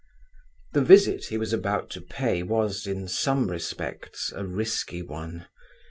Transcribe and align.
The 0.73 0.81
visit 0.81 1.25
he 1.25 1.37
was 1.37 1.53
about 1.53 1.91
to 1.91 2.01
pay 2.01 2.41
was, 2.41 2.87
in 2.87 3.07
some 3.07 3.51
respects, 3.51 4.33
a 4.35 4.43
risky 4.47 5.03
one. 5.03 5.45